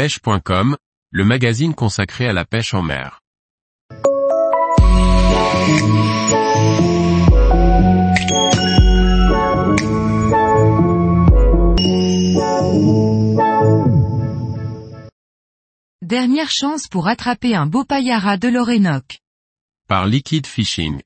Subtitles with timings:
[0.00, 0.78] pêche.com,
[1.10, 3.20] le magazine consacré à la pêche en mer.
[16.00, 19.18] Dernière chance pour attraper un beau paillara de l'Orénoque.
[19.86, 21.02] Par Liquid Fishing.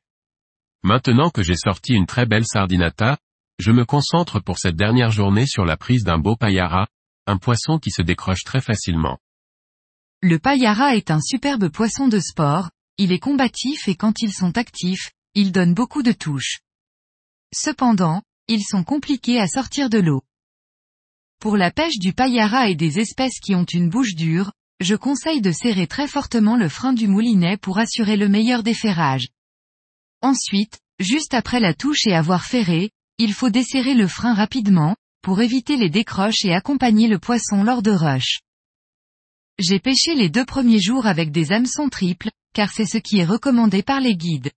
[0.84, 3.18] Maintenant que j'ai sorti une très belle sardinata,
[3.58, 6.86] je me concentre pour cette dernière journée sur la prise d'un beau paillara,
[7.26, 9.18] un poisson qui se décroche très facilement.
[10.22, 14.56] Le paillara est un superbe poisson de sport, il est combatif et quand ils sont
[14.56, 16.60] actifs, ils donnent beaucoup de touches.
[17.54, 20.22] Cependant, ils sont compliqués à sortir de l'eau.
[21.40, 25.40] Pour la pêche du paillara et des espèces qui ont une bouche dure, je conseille
[25.40, 29.28] de serrer très fortement le frein du moulinet pour assurer le meilleur des ferrages.
[30.22, 35.40] Ensuite, juste après la touche et avoir ferré, il faut desserrer le frein rapidement, pour
[35.40, 38.40] éviter les décroches et accompagner le poisson lors de rush.
[39.58, 43.24] J'ai pêché les deux premiers jours avec des hameçons triples, car c'est ce qui est
[43.24, 44.50] recommandé par les guides.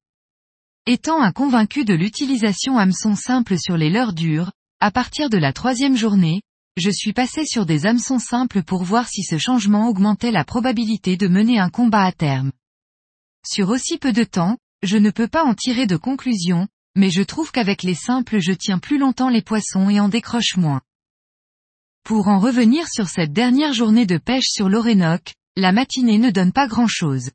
[0.86, 4.52] Étant un convaincu de l'utilisation hameçon simple sur les leurres dures,
[4.82, 6.42] à partir de la troisième journée,
[6.76, 11.16] je suis passé sur des hameçons simples pour voir si ce changement augmentait la probabilité
[11.16, 12.52] de mener un combat à terme.
[13.46, 17.22] Sur aussi peu de temps, je ne peux pas en tirer de conclusion, mais je
[17.22, 20.81] trouve qu'avec les simples je tiens plus longtemps les poissons et en décroche moins.
[22.03, 26.52] Pour en revenir sur cette dernière journée de pêche sur l'Orénoque, la matinée ne donne
[26.52, 27.30] pas grand-chose.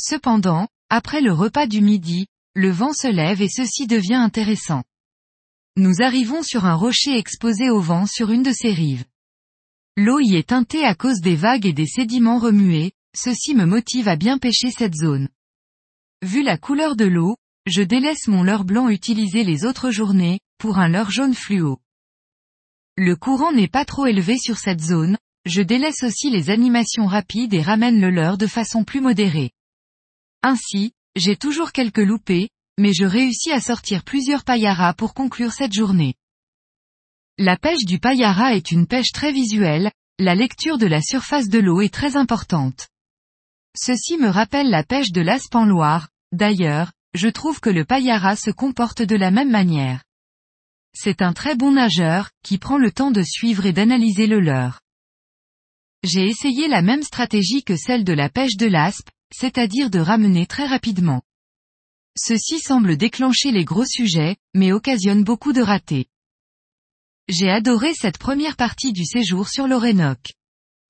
[0.00, 4.82] Cependant, après le repas du midi, le vent se lève et ceci devient intéressant.
[5.76, 9.04] Nous arrivons sur un rocher exposé au vent sur une de ses rives.
[9.96, 14.08] L'eau y est teintée à cause des vagues et des sédiments remués, ceci me motive
[14.08, 15.28] à bien pêcher cette zone.
[16.22, 17.36] Vu la couleur de l'eau,
[17.66, 21.80] je délaisse mon leurre blanc utilisé les autres journées, pour un leurre jaune fluo.
[22.96, 27.54] Le courant n'est pas trop élevé sur cette zone, je délaisse aussi les animations rapides
[27.54, 29.50] et ramène le leurre de façon plus modérée.
[30.42, 35.72] Ainsi, j'ai toujours quelques loupés, mais je réussis à sortir plusieurs paillaras pour conclure cette
[35.72, 36.14] journée.
[37.38, 41.58] La pêche du paillara est une pêche très visuelle, la lecture de la surface de
[41.58, 42.88] l'eau est très importante.
[43.76, 48.36] Ceci me rappelle la pêche de l'aspe en Loire, d'ailleurs, je trouve que le paillara
[48.36, 50.02] se comporte de la même manière.
[50.94, 54.80] C'est un très bon nageur, qui prend le temps de suivre et d'analyser le leurre.
[56.02, 60.46] J'ai essayé la même stratégie que celle de la pêche de l'aspe, c'est-à-dire de ramener
[60.46, 61.22] très rapidement.
[62.16, 66.06] Ceci semble déclencher les gros sujets, mais occasionne beaucoup de ratés.
[67.28, 70.34] J'ai adoré cette première partie du séjour sur l'Orénoque.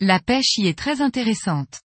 [0.00, 1.80] La pêche y est très intéressante.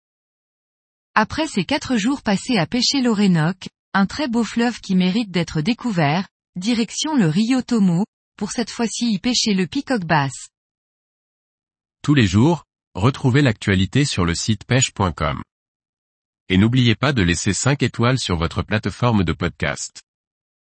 [1.13, 5.61] Après ces quatre jours passés à pêcher l'Orénoque, un très beau fleuve qui mérite d'être
[5.61, 8.05] découvert, direction le Rio Tomo,
[8.37, 10.49] pour cette fois-ci y pêcher le picoque basse.
[12.03, 15.41] Tous les jours, retrouvez l'actualité sur le site pêche.com.
[16.49, 20.01] Et n'oubliez pas de laisser 5 étoiles sur votre plateforme de podcast.